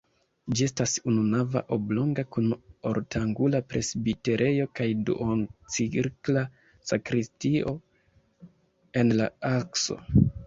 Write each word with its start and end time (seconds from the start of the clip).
Ĝi 0.59 0.63
estas 0.67 0.93
ununava, 1.09 1.59
oblonga 1.75 2.23
kun 2.35 2.47
ortangula 2.91 3.61
presbiterejo 3.73 4.65
kaj 4.79 4.87
duoncirkla 5.09 6.45
sakristio 6.93 7.75
en 9.03 9.13
la 9.21 9.29
akso. 9.51 9.99